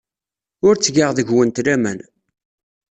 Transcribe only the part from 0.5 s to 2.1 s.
Ur ttgeɣ deg-went laman.